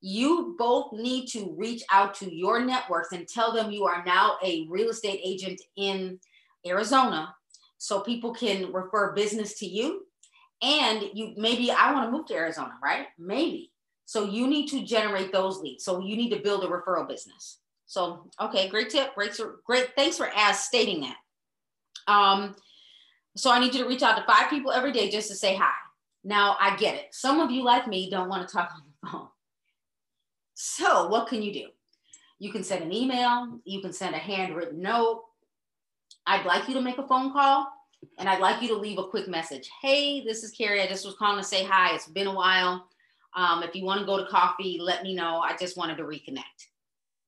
[0.02, 4.36] You both need to reach out to your networks and tell them you are now
[4.44, 6.20] a real estate agent in
[6.66, 7.36] Arizona
[7.78, 10.06] so people can refer business to you.
[10.62, 13.08] And you maybe I want to move to Arizona, right?
[13.20, 13.72] Maybe.
[14.06, 15.84] So you need to generate those leads.
[15.84, 17.60] So you need to build a referral business.
[17.88, 19.14] So, okay, great tip.
[19.16, 19.90] Great, great.
[19.96, 21.18] Thanks for as stating that.
[22.08, 22.56] Um,
[23.36, 25.56] so I need you to reach out to five people every day just to say
[25.56, 25.72] hi.
[26.24, 27.08] Now I get it.
[27.12, 29.28] Some of you like me don't want to talk on the phone.
[30.56, 31.68] So what can you do?
[32.40, 33.60] You can send an email.
[33.66, 35.24] You can send a handwritten note.
[36.28, 37.68] I'd like you to make a phone call
[38.18, 39.70] and I'd like you to leave a quick message.
[39.82, 40.82] Hey, this is Carrie.
[40.82, 41.94] I just was calling to say hi.
[41.96, 42.88] It's been a while.
[43.36, 45.40] Um, if you want to go to coffee, let me know.
[45.40, 46.70] I just wanted to reconnect.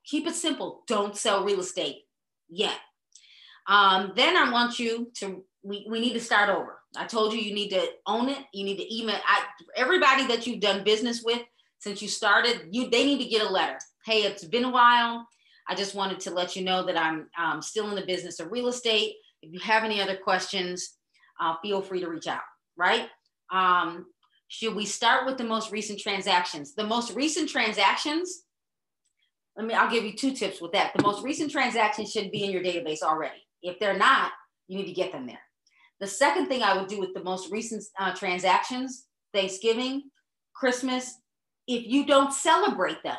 [0.05, 0.83] Keep it simple.
[0.87, 2.05] Don't sell real estate
[2.49, 2.77] yet.
[3.67, 6.79] Um, then I want you to, we, we need to start over.
[6.95, 8.39] I told you you need to own it.
[8.53, 9.43] You need to email I,
[9.75, 11.41] everybody that you've done business with
[11.79, 12.69] since you started.
[12.71, 13.77] You they need to get a letter.
[14.05, 15.27] Hey, it's been a while.
[15.69, 18.51] I just wanted to let you know that I'm um, still in the business of
[18.51, 19.15] real estate.
[19.41, 20.97] If you have any other questions,
[21.39, 22.41] uh, feel free to reach out.
[22.77, 23.07] Right?
[23.51, 24.05] Um,
[24.47, 26.73] should we start with the most recent transactions?
[26.73, 28.43] The most recent transactions
[29.57, 30.93] let me, I'll give you two tips with that.
[30.95, 33.43] The most recent transactions should be in your database already.
[33.63, 34.31] If they're not,
[34.67, 35.41] you need to get them there.
[35.99, 40.03] The second thing I would do with the most recent uh, transactions, Thanksgiving,
[40.55, 41.15] Christmas,
[41.67, 43.17] if you don't celebrate them,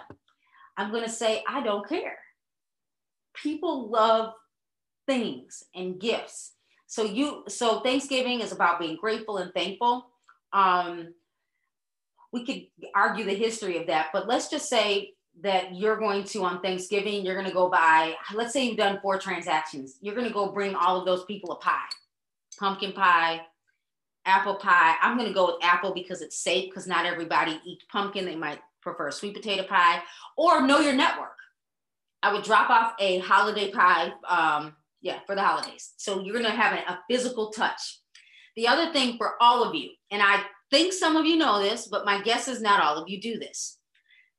[0.77, 2.17] I'm going to say, I don't care.
[3.43, 4.35] People love
[5.07, 6.53] things and gifts.
[6.87, 10.07] So you, so Thanksgiving is about being grateful and thankful.
[10.53, 11.15] Um,
[12.33, 16.43] we could argue the history of that, but let's just say that you're going to
[16.43, 20.27] on Thanksgiving, you're going to go buy, let's say you've done four transactions, you're going
[20.27, 21.89] to go bring all of those people a pie,
[22.59, 23.41] pumpkin pie,
[24.29, 24.97] apple pie.
[25.01, 28.25] I'm going to go with apple because it's safe because not everybody eats pumpkin.
[28.25, 30.03] They might prefer sweet potato pie
[30.37, 31.38] or know your network.
[32.23, 35.93] I would drop off a holiday pie, um, yeah, for the holidays.
[35.97, 38.01] So you're going to have a, a physical touch.
[38.57, 41.87] The other thing for all of you, and I think some of you know this,
[41.87, 43.79] but my guess is not all of you do this.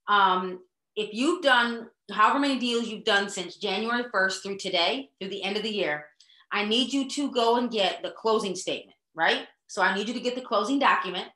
[0.07, 0.59] Um,
[0.95, 5.43] if you've done however many deals you've done since January 1st through today, through the
[5.43, 6.05] end of the year,
[6.51, 9.47] I need you to go and get the closing statement, right?
[9.67, 11.27] So I need you to get the closing document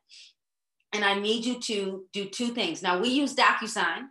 [0.91, 2.81] and I need you to do two things.
[2.81, 4.05] Now we use DocuSign,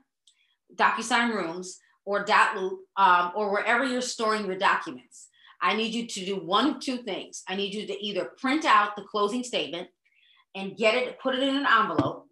[0.77, 5.29] DocuSign Rooms or Dotloop um, or wherever you're storing your documents.
[5.61, 7.43] I need you to do one of two things.
[7.49, 9.89] I need you to either print out the closing statement
[10.55, 12.27] and get it, put it in an envelope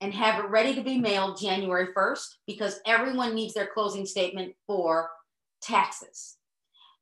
[0.00, 4.54] and have it ready to be mailed January 1st because everyone needs their closing statement
[4.66, 5.10] for
[5.62, 6.36] taxes.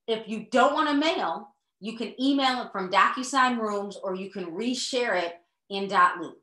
[0.07, 1.49] If you don't want to mail,
[1.81, 5.35] you can email it from DocuSign Rooms or you can reshare it
[5.71, 6.35] in Dotloop.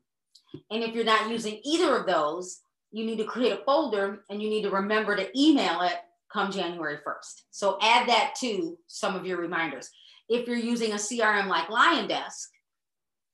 [0.70, 4.42] And if you're not using either of those, you need to create a folder and
[4.42, 5.96] you need to remember to email it
[6.32, 7.42] come January 1st.
[7.50, 9.88] So add that to some of your reminders.
[10.28, 12.48] If you're using a CRM like LionDesk,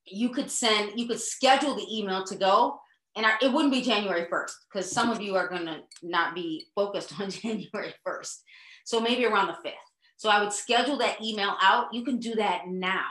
[0.07, 2.79] you could send, you could schedule the email to go
[3.17, 6.67] and it wouldn't be January 1st because some of you are going to not be
[6.75, 8.37] focused on January 1st.
[8.85, 9.75] So maybe around the 5th.
[10.17, 11.93] So I would schedule that email out.
[11.93, 13.07] You can do that now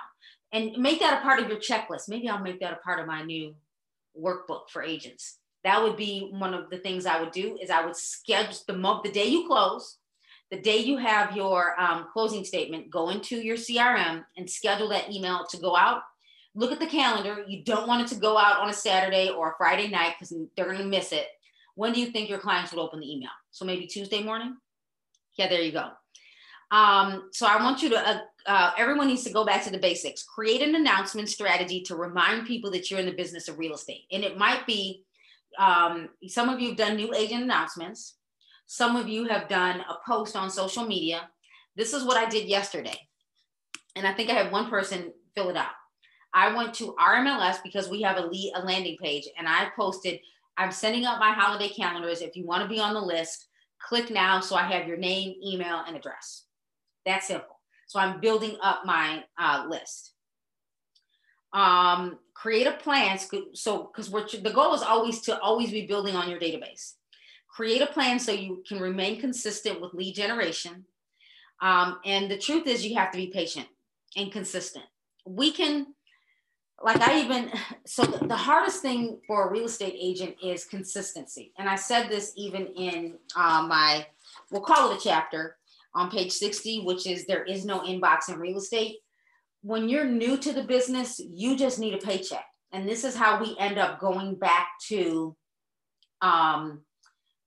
[0.52, 2.10] and make that a part of your checklist.
[2.10, 3.56] Maybe I'll make that a part of my new
[4.20, 5.40] workbook for agents.
[5.64, 8.74] That would be one of the things I would do is I would schedule the
[8.74, 9.98] month, the day you close,
[10.52, 15.12] the day you have your um, closing statement, go into your CRM and schedule that
[15.12, 16.02] email to go out.
[16.54, 17.44] Look at the calendar.
[17.48, 20.36] You don't want it to go out on a Saturday or a Friday night because
[20.56, 21.28] they're going to miss it.
[21.76, 23.32] When do you think your clients would open the email?
[23.50, 24.58] So maybe Tuesday morning?
[25.38, 25.90] Yeah, there you go.
[26.70, 29.80] Um, so I want you to, uh, uh, everyone needs to go back to the
[29.80, 30.24] basics.
[30.24, 34.06] Create an announcement strategy to remind people that you're in the business of real estate.
[34.12, 35.04] And it might be
[35.58, 38.16] um, some of you have done new agent announcements.
[38.66, 41.30] Some of you have done a post on social media.
[41.76, 42.98] This is what I did yesterday.
[43.96, 45.72] And I think I had one person fill it out.
[46.34, 50.20] I went to RMLS because we have a, lead, a landing page and I posted,
[50.58, 52.22] I'm sending out my holiday calendars.
[52.22, 53.48] If you want to be on the list,
[53.80, 56.46] click now so I have your name, email, and address.
[57.06, 57.60] That's simple.
[57.88, 60.13] So I'm building up my uh, list.
[61.54, 63.18] Um, create a plan.
[63.54, 66.94] So, because the goal is always to always be building on your database.
[67.48, 70.86] Create a plan so you can remain consistent with lead generation.
[71.62, 73.68] Um, and the truth is, you have to be patient
[74.18, 74.86] and consistent.
[75.26, 75.94] We can,
[76.84, 77.52] like I even,
[77.86, 81.54] so the hardest thing for a real estate agent is consistency.
[81.58, 84.06] And I said this even in uh, my,
[84.52, 85.58] we'll call it a chapter
[85.96, 88.98] on page 60, which is there is no inbox in real estate
[89.64, 92.46] when you're new to the business, you just need a paycheck.
[92.74, 95.36] And this is how we end up going back to
[96.22, 96.82] um,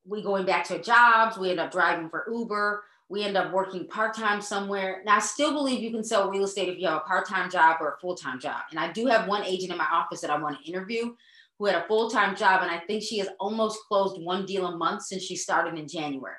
[0.06, 3.86] we going back to jobs, we end up driving for Uber, we end up working
[3.86, 5.02] part-time somewhere.
[5.04, 7.76] Now I still believe you can sell real estate if you have a part-time job
[7.80, 8.62] or a full-time job.
[8.70, 11.14] And I do have one agent in my office that I want to interview
[11.58, 14.76] who had a full-time job and I think she has almost closed one deal a
[14.76, 16.36] month since she started in January.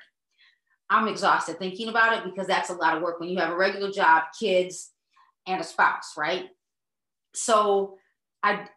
[0.90, 3.56] I'm exhausted thinking about it because that's a lot of work when you have a
[3.56, 4.92] regular job, kids,
[5.48, 6.46] and a spouse, right?
[7.34, 7.98] So
[8.42, 8.68] I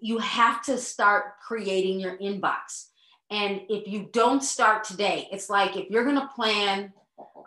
[0.00, 2.86] you have to start creating your inbox.
[3.30, 6.92] And if you don't start today, it's like if you're gonna plan,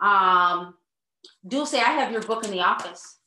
[0.02, 0.74] um,
[1.46, 3.18] do say I have your book in the office.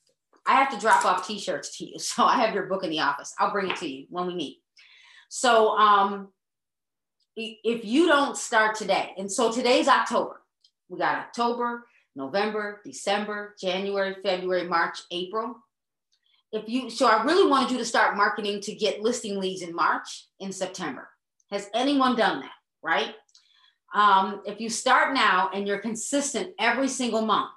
[0.46, 1.96] I have to drop off t-shirts to you.
[2.00, 3.34] So I have your book in the office.
[3.40, 4.58] I'll bring it to you when we meet.
[5.30, 6.30] So um,
[7.36, 10.42] if you don't start today, and so today's October,
[10.90, 15.56] we got October, November, December, January, February, March, April.
[16.52, 19.74] If you, so I really wanted you to start marketing to get listing leads in
[19.74, 21.10] March, in September.
[21.50, 22.52] Has anyone done that,
[22.84, 23.16] right?
[23.96, 27.52] Um, if you start now and you're consistent every single month,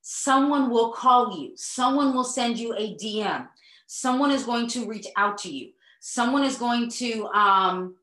[0.00, 3.46] someone will call you, someone will send you a DM,
[3.86, 7.96] someone is going to reach out to you, someone is going to, um,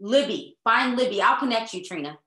[0.00, 2.18] Libby, find Libby, I'll connect you, Trina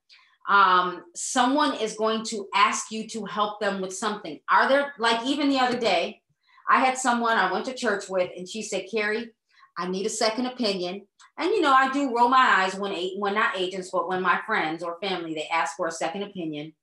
[0.47, 4.39] um, someone is going to ask you to help them with something.
[4.49, 6.21] Are there, like even the other day,
[6.69, 9.31] I had someone I went to church with, and she said, Carrie,
[9.77, 11.07] I need a second opinion.
[11.37, 14.21] And you know, I do roll my eyes when eight, when not agents, but when
[14.21, 16.73] my friends or family they ask for a second opinion.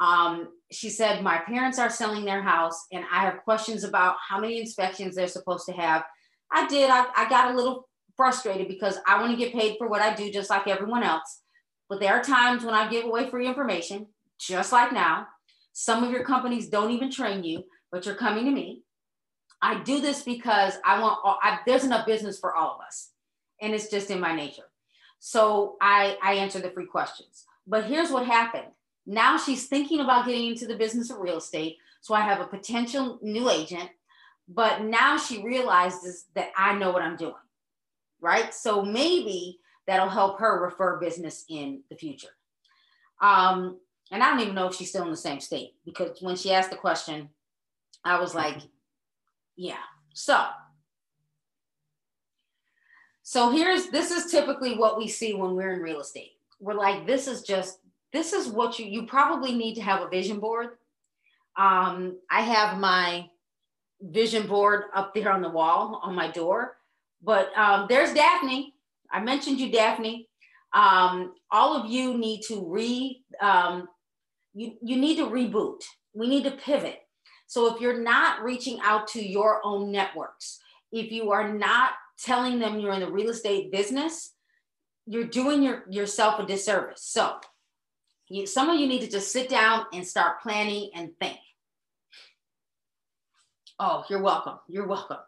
[0.00, 4.40] Um, she said, My parents are selling their house, and I have questions about how
[4.40, 6.04] many inspections they're supposed to have.
[6.50, 9.88] I did, I, I got a little frustrated because I want to get paid for
[9.88, 11.42] what I do, just like everyone else.
[11.88, 14.06] But there are times when I give away free information,
[14.38, 15.28] just like now.
[15.72, 18.82] Some of your companies don't even train you, but you're coming to me.
[19.60, 23.10] I do this because I want, I, there's enough business for all of us.
[23.60, 24.70] And it's just in my nature.
[25.18, 27.44] So I, I answer the free questions.
[27.66, 28.68] But here's what happened.
[29.06, 31.78] Now she's thinking about getting into the business of real estate.
[32.02, 33.88] So I have a potential new agent,
[34.48, 37.34] but now she realizes that I know what I'm doing.
[38.20, 38.52] Right.
[38.52, 42.28] So maybe that'll help her refer business in the future.
[43.20, 43.78] Um,
[44.10, 46.52] and I don't even know if she's still in the same state because when she
[46.52, 47.28] asked the question,
[48.04, 48.58] I was like,
[49.56, 49.76] yeah.
[50.12, 50.44] So,
[53.22, 56.32] so here's this is typically what we see when we're in real estate.
[56.60, 57.78] We're like, this is just
[58.12, 60.68] this is what you you probably need to have a vision board.
[61.56, 63.28] Um, I have my
[64.00, 66.76] vision board up there on the wall on my door,
[67.22, 68.73] but um, there's Daphne.
[69.14, 70.28] I mentioned you, Daphne.
[70.74, 73.86] Um, all of you need to re, um,
[74.54, 75.82] you, you need to reboot.
[76.14, 76.98] We need to pivot.
[77.46, 80.58] So if you're not reaching out to your own networks,
[80.90, 84.32] if you are not telling them you're in the real estate business,
[85.06, 87.02] you're doing your, yourself a disservice.
[87.02, 87.36] So
[88.28, 91.38] you, some of you need to just sit down and start planning and think.
[93.78, 94.58] Oh, you're welcome.
[94.68, 95.18] You're welcome.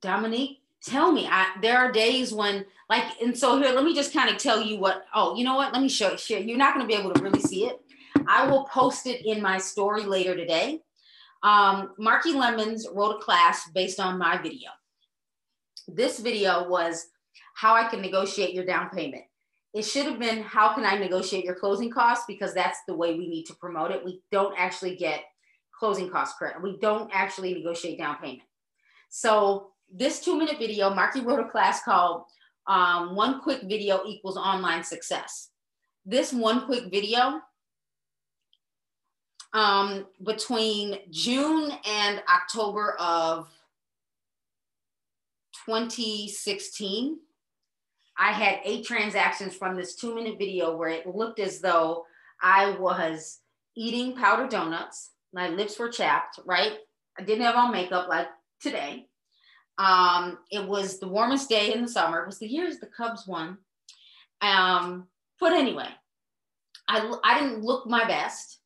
[0.00, 1.26] Dominique, tell me.
[1.26, 4.62] I, there are days when, like, and so here, let me just kind of tell
[4.62, 5.04] you what.
[5.14, 5.72] Oh, you know what?
[5.72, 6.38] Let me show you.
[6.38, 7.80] You're not going to be able to really see it.
[8.28, 10.80] I will post it in my story later today.
[11.42, 14.70] Um, Marki Lemons wrote a class based on my video.
[15.88, 17.06] This video was
[17.54, 19.24] how I can negotiate your down payment.
[19.74, 23.14] It should have been how can I negotiate your closing costs because that's the way
[23.14, 24.04] we need to promote it.
[24.04, 25.20] We don't actually get
[25.78, 26.62] closing cost credit.
[26.62, 28.48] We don't actually negotiate down payment.
[29.10, 32.24] So this two minute video, Marki wrote a class called
[32.66, 35.50] um, One Quick Video Equals Online Success.
[36.04, 37.40] This one quick video
[39.52, 43.48] um, between June and October of
[45.64, 47.18] 2016,
[48.18, 52.04] I had eight transactions from this two minute video where it looked as though
[52.40, 53.40] I was
[53.74, 55.12] eating powdered donuts.
[55.32, 56.74] My lips were chapped, right?
[57.18, 58.28] I didn't have on makeup like
[58.60, 59.08] today.
[59.78, 62.20] Um, it was the warmest day in the summer.
[62.20, 63.58] It was the years the Cubs won.
[64.40, 65.08] Um,
[65.38, 65.88] but anyway,
[66.88, 68.56] I, I didn't look my best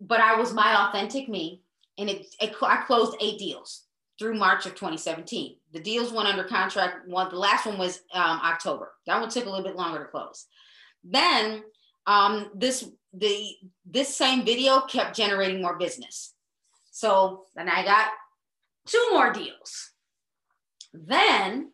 [0.00, 1.62] but I was my authentic me.
[1.98, 3.84] And it, it, I closed eight deals
[4.18, 5.56] through March of 2017.
[5.72, 7.08] The deals went under contract.
[7.08, 8.92] One, the last one was um, October.
[9.06, 10.46] That one took a little bit longer to close.
[11.02, 11.62] Then
[12.06, 13.46] um, this the
[13.86, 16.34] this same video kept generating more business.
[16.90, 18.10] So then I got
[18.86, 19.92] two more deals.
[21.04, 21.72] Then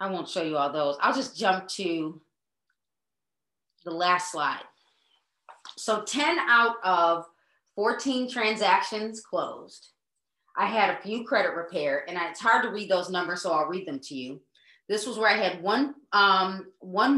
[0.00, 0.96] I won't show you all those.
[1.00, 2.20] I'll just jump to
[3.84, 4.62] the last slide.
[5.76, 7.24] So 10 out of
[7.74, 9.90] 14 transactions closed.
[10.56, 13.68] I had a few credit repair, and it's hard to read those numbers, so I'll
[13.68, 14.40] read them to you.
[14.88, 17.16] This was where I had one um, one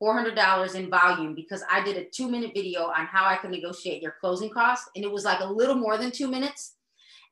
[0.00, 2.04] million nine hundred seventy eight thousand four hundred dollars in volume because I did a
[2.04, 5.40] two minute video on how I could negotiate your closing costs, and it was like
[5.40, 6.74] a little more than two minutes.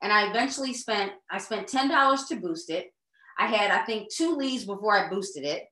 [0.01, 2.91] And I eventually spent I spent ten dollars to boost it.
[3.37, 5.65] I had I think two leads before I boosted it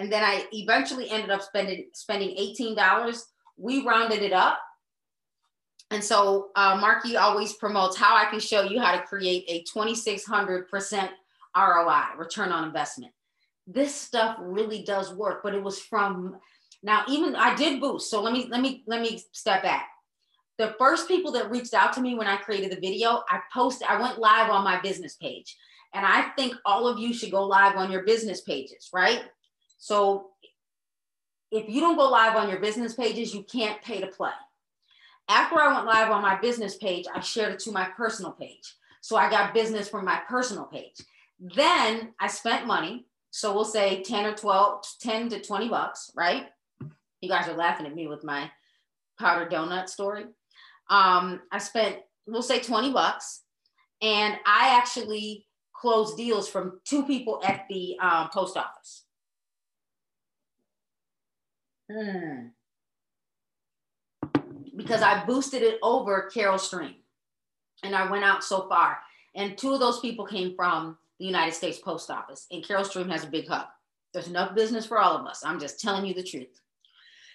[0.00, 3.22] and then I eventually ended up spending spending $18.
[3.58, 4.58] We rounded it up.
[5.90, 9.62] And so uh, Marki always promotes how I can show you how to create a
[9.64, 11.08] 2,600%
[11.54, 13.12] ROI, return on investment.
[13.72, 16.38] This stuff really does work, but it was from
[16.82, 18.10] now even I did boost.
[18.10, 19.88] So let me let me let me step back.
[20.58, 23.88] The first people that reached out to me when I created the video, I posted,
[23.88, 25.56] I went live on my business page.
[25.94, 29.22] And I think all of you should go live on your business pages, right?
[29.78, 30.28] So
[31.50, 34.30] if you don't go live on your business pages, you can't pay to play.
[35.28, 38.74] After I went live on my business page, I shared it to my personal page.
[39.00, 41.00] So I got business from my personal page.
[41.38, 43.06] Then I spent money.
[43.30, 46.46] So we'll say 10 or 12, 10 to 20 bucks, right?
[47.20, 48.50] You guys are laughing at me with my
[49.18, 50.24] powdered donut story.
[50.88, 53.42] Um, I spent, we'll say 20 bucks.
[54.02, 59.04] And I actually closed deals from two people at the um, post office.
[61.90, 62.48] Hmm.
[64.76, 66.94] Because I boosted it over Carol Stream
[67.82, 68.98] and I went out so far.
[69.34, 73.08] And two of those people came from the United States Post Office, and Carol Stream
[73.10, 73.66] has a big hub.
[74.12, 75.44] There's enough business for all of us.
[75.44, 76.60] I'm just telling you the truth.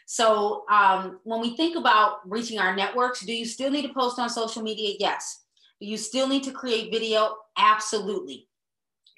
[0.05, 4.19] So, um, when we think about reaching our networks, do you still need to post
[4.19, 4.95] on social media?
[4.99, 5.45] Yes.
[5.79, 7.35] Do you still need to create video?
[7.57, 8.49] Absolutely.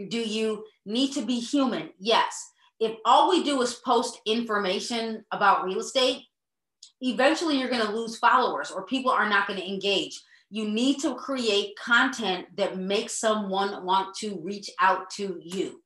[0.10, 1.90] Do you need to be human?
[1.98, 6.24] Yes if all we do is post information about real estate,
[7.02, 10.22] eventually you're going to lose followers or people are not going to engage.
[10.50, 15.82] You need to create content that makes someone want to reach out to you.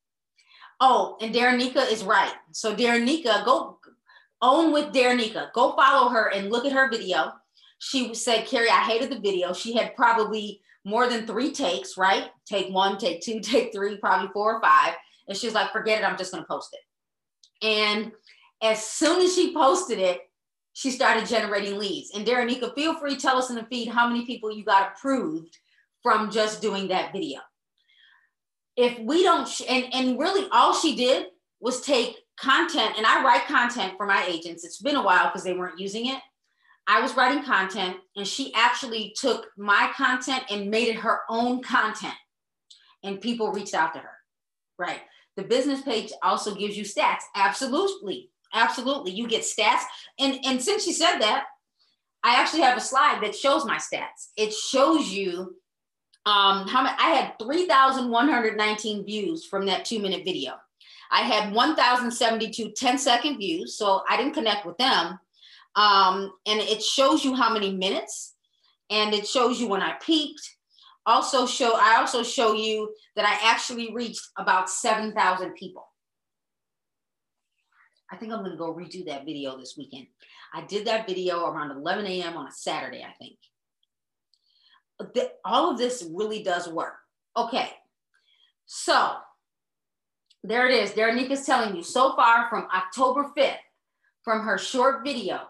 [0.80, 2.33] Oh, and Darenika is right.
[2.52, 3.79] So Darenika, go
[4.42, 5.52] own with Darenika.
[5.54, 7.33] Go follow her and look at her video.
[7.79, 9.54] She said, Carrie, I hated the video.
[9.54, 12.29] She had probably more than three takes, right?
[12.46, 14.96] Take one, take two, take three, probably four or five
[15.31, 17.65] and she was like, forget it, I'm just gonna post it.
[17.65, 18.12] And
[18.62, 20.19] as soon as she posted it,
[20.74, 22.12] she started generating leads.
[22.15, 25.58] And Darenika, feel free tell us in the feed how many people you got approved
[26.02, 27.40] from just doing that video.
[28.78, 31.28] If we don't, and, and really all she did
[31.60, 34.63] was take content, and I write content for my agents.
[34.63, 36.19] It's been a while because they weren't using it.
[36.88, 41.62] I was writing content, and she actually took my content and made it her own
[41.62, 42.15] content,
[43.04, 44.17] and people reached out to her.
[44.80, 45.02] Right.
[45.38, 47.22] The business page also gives you stats.
[47.36, 48.31] Absolutely.
[48.54, 49.12] Absolutely.
[49.12, 49.83] You get stats.
[50.19, 51.45] And, and since you said that,
[52.23, 54.29] I actually have a slide that shows my stats.
[54.37, 55.56] It shows you
[56.25, 60.54] um, how many, I had 3,119 views from that two minute video.
[61.10, 63.75] I had 1,072 10 second views.
[63.75, 65.19] So I didn't connect with them.
[65.75, 68.35] Um, and it shows you how many minutes
[68.89, 70.58] and it shows you when I peaked.
[71.06, 75.87] Also show, I also show you that I actually reached about 7,000 people.
[78.12, 80.07] I think I'm gonna go redo that video this weekend.
[80.53, 82.35] I did that video around 11 a.m.
[82.35, 83.37] on a Saturday, I think.
[85.13, 86.95] The, all of this really does work.
[87.37, 87.69] Okay,
[88.65, 89.15] so
[90.43, 90.91] there it is.
[90.91, 93.55] Darenika's telling you so far from October 5th,
[94.23, 95.41] from her short video,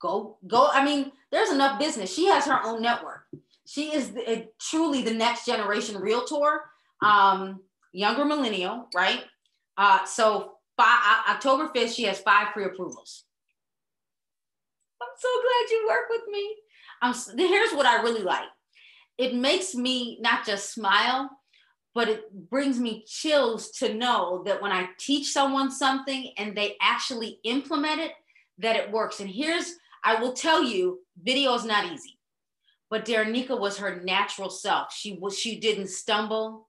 [0.00, 0.68] go, go.
[0.72, 2.14] I mean, there's enough business.
[2.14, 3.24] She has her own network.
[3.66, 6.62] She is the, truly the next generation realtor,
[7.02, 7.60] um,
[7.92, 9.24] younger millennial, right?
[9.76, 13.24] Uh, so five, October 5th, she has five pre-approvals.
[15.00, 16.56] I'm so glad you work with me.
[17.02, 18.48] Um, here's what I really like.
[19.18, 21.30] It makes me not just smile,
[21.94, 26.76] but it brings me chills to know that when I teach someone something and they
[26.80, 28.12] actually implement it,
[28.58, 29.20] that it works.
[29.20, 32.18] And here's, I will tell you, video is not easy,
[32.88, 34.94] but Darenika was her natural self.
[34.94, 36.68] She was, she didn't stumble.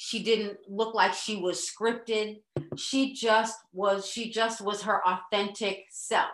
[0.00, 2.40] She didn't look like she was scripted.
[2.76, 6.30] She just was, she just was her authentic self.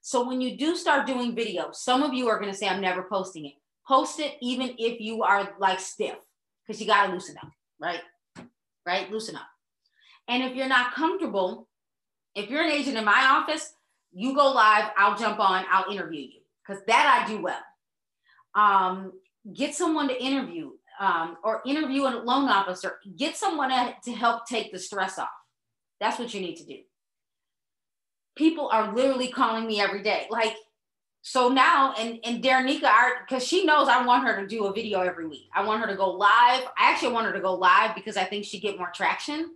[0.00, 2.80] So when you do start doing videos, some of you are going to say, I'm
[2.80, 3.54] never posting it.
[3.86, 6.18] Post it even if you are like stiff,
[6.64, 7.50] because you got to loosen up,
[7.80, 8.00] right?
[8.86, 9.10] Right?
[9.10, 9.48] Loosen up.
[10.28, 11.68] And if you're not comfortable,
[12.36, 13.74] if you're an agent in my office,
[14.12, 17.58] you go live, I'll jump on, I'll interview you, because that I do well.
[18.54, 19.12] Um,
[19.52, 20.70] get someone to interview
[21.00, 23.70] um, or interview a loan officer, get someone
[24.04, 25.28] to help take the stress off.
[25.98, 26.78] That's what you need to do.
[28.36, 30.26] People are literally calling me every day.
[30.30, 30.54] Like,
[31.22, 32.92] so now, and, and Darenika,
[33.26, 35.48] because she knows I want her to do a video every week.
[35.54, 36.62] I want her to go live.
[36.78, 39.54] I actually want her to go live because I think she get more traction.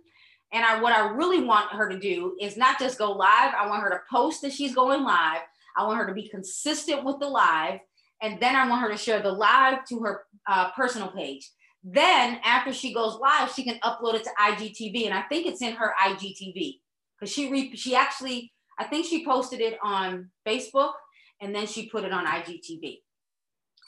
[0.51, 3.53] And I, what I really want her to do is not just go live.
[3.55, 5.41] I want her to post that she's going live.
[5.75, 7.79] I want her to be consistent with the live
[8.25, 11.47] and then I want her to share the live to her uh, personal page.
[11.83, 15.61] Then after she goes live, she can upload it to IGTV, and I think it's
[15.61, 16.79] in her IGTV
[17.19, 20.93] because she re- she actually I think she posted it on Facebook
[21.39, 23.01] and then she put it on IGTV.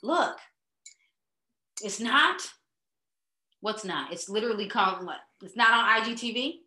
[0.04, 0.38] Look,
[1.84, 2.42] it's not.
[3.62, 4.14] What's not?
[4.14, 5.18] It's literally called what?
[5.42, 6.60] It's not on IGTV.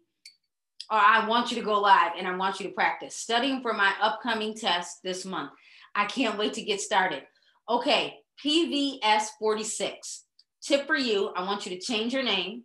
[0.90, 3.72] Or I want you to go live and I want you to practice studying for
[3.72, 5.52] my upcoming test this month.
[5.94, 7.22] I can't wait to get started.
[7.70, 10.24] Okay, PVS 46.
[10.60, 12.64] Tip for you I want you to change your name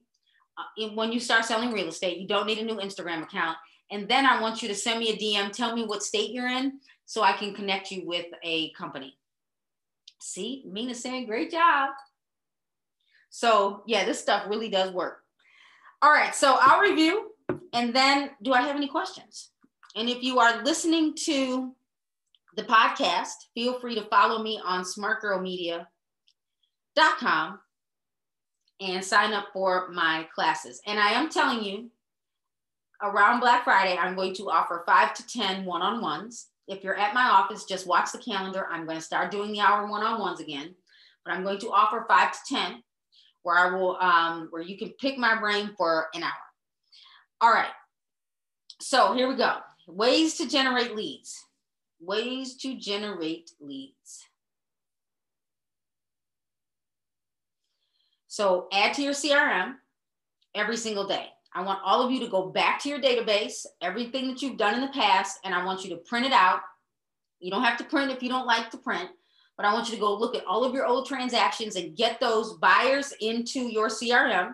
[0.57, 2.17] uh, when you start selling real estate.
[2.17, 3.55] You don't need a new Instagram account.
[3.91, 6.47] And then I want you to send me a DM, tell me what state you're
[6.47, 9.15] in so I can connect you with a company.
[10.19, 11.91] See, Mina saying, great job.
[13.29, 15.19] So, yeah, this stuff really does work.
[16.01, 17.31] All right, so I'll review
[17.73, 19.51] and then do I have any questions?
[19.95, 21.75] And if you are listening to
[22.55, 27.59] the podcast, feel free to follow me on smartgirlmedia.com
[28.81, 30.81] and sign up for my classes.
[30.85, 31.89] And I am telling you,
[33.01, 36.47] around Black Friday, I'm going to offer five to 10 one on ones.
[36.67, 38.67] If you're at my office, just watch the calendar.
[38.69, 40.73] I'm going to start doing the hour one on ones again,
[41.23, 42.83] but I'm going to offer five to 10
[43.43, 46.31] where I will, um, where you can pick my brain for an hour.
[47.41, 47.71] All right.
[48.81, 49.57] So here we go.
[49.87, 51.44] Ways to generate leads
[52.05, 54.25] ways to generate leads.
[58.27, 59.75] So add to your CRM
[60.53, 61.27] every single day.
[61.53, 64.73] I want all of you to go back to your database, everything that you've done
[64.73, 66.59] in the past, and I want you to print it out.
[67.39, 69.09] You don't have to print if you don't like to print,
[69.55, 72.19] but I want you to go look at all of your old transactions and get
[72.19, 74.53] those buyers into your CRM.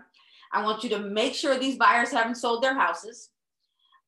[0.53, 3.30] I want you to make sure these buyers haven't sold their houses.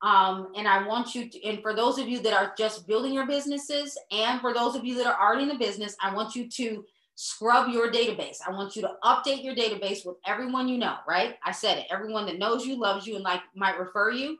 [0.03, 3.13] Um, and I want you to, and for those of you that are just building
[3.13, 6.35] your businesses, and for those of you that are already in the business, I want
[6.35, 6.83] you to
[7.15, 8.37] scrub your database.
[8.45, 11.35] I want you to update your database with everyone you know, right?
[11.45, 14.37] I said it, everyone that knows you, loves you, and like might refer you.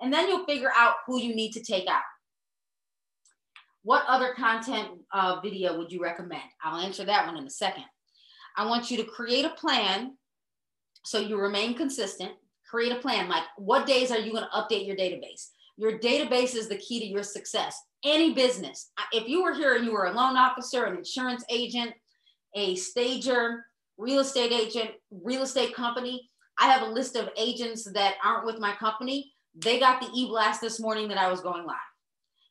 [0.00, 2.02] And then you'll figure out who you need to take out.
[3.84, 6.42] What other content uh, video would you recommend?
[6.62, 7.84] I'll answer that one in a second.
[8.56, 10.16] I want you to create a plan
[11.04, 12.32] so you remain consistent
[12.74, 13.28] create a plan.
[13.28, 15.50] Like, what days are you going to update your database?
[15.76, 17.80] Your database is the key to your success.
[18.04, 18.90] Any business.
[19.12, 21.92] If you were here and you were a loan officer, an insurance agent,
[22.56, 23.64] a stager,
[23.96, 28.58] real estate agent, real estate company, I have a list of agents that aren't with
[28.58, 31.76] my company, they got the e-blast this morning that I was going live.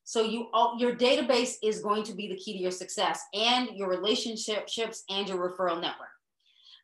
[0.05, 3.69] So you all, your database is going to be the key to your success and
[3.73, 6.12] your relationships and your referral network.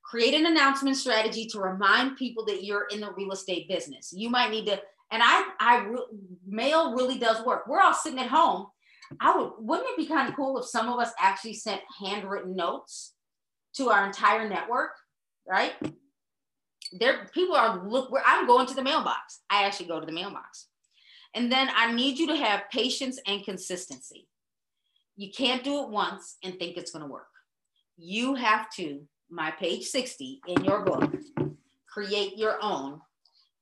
[0.10, 4.12] Create an announcement strategy to remind people that you're in the real estate business.
[4.12, 4.82] You might need to,
[5.12, 5.88] and I, I
[6.48, 7.68] mail really does work.
[7.68, 8.68] We're all sitting at home.
[9.20, 12.56] I would, wouldn't it be kind of cool if some of us actually sent handwritten
[12.56, 13.14] notes
[13.76, 14.92] to our entire network,
[15.48, 15.74] right?
[16.92, 18.12] There, people are look.
[18.12, 19.42] Where I'm going to the mailbox.
[19.50, 20.70] I actually go to the mailbox.
[21.36, 24.28] And then I need you to have patience and consistency.
[25.16, 27.28] You can't do it once and think it's going to work.
[27.98, 31.14] You have to, my page 60 in your book,
[31.88, 33.02] create your own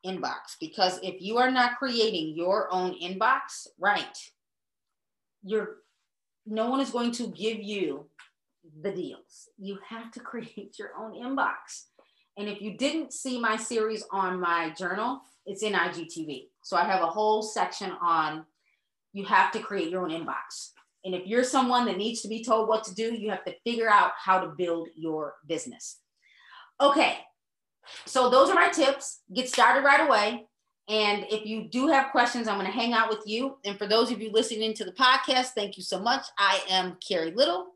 [0.06, 4.18] inbox because if you are not creating your own inbox, right,
[5.44, 5.78] you're
[6.46, 8.06] no one is going to give you
[8.82, 9.50] the deals.
[9.58, 11.86] You have to create your own inbox.
[12.38, 16.48] And if you didn't see my series on my journal, it's in IGTV.
[16.62, 18.46] So I have a whole section on
[19.14, 20.72] you have to create your own inbox.
[21.04, 23.56] And if you're someone that needs to be told what to do, you have to
[23.64, 26.00] figure out how to build your business.
[26.82, 27.18] Okay,
[28.06, 29.22] so those are my tips.
[29.34, 30.46] Get started right away.
[30.90, 33.58] And if you do have questions, I'm going to hang out with you.
[33.66, 36.26] And for those of you listening to the podcast, thank you so much.
[36.38, 37.74] I am Carrie Little,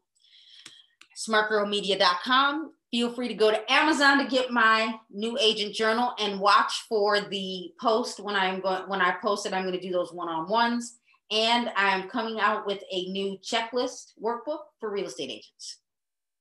[1.18, 6.84] smartgirlmedia.com feel free to go to Amazon to get my new agent journal and watch
[6.90, 9.54] for the post when I'm going when I post it.
[9.54, 10.98] I'm going to do those one-on-ones.
[11.32, 15.81] And I'm coming out with a new checklist workbook for real estate agents.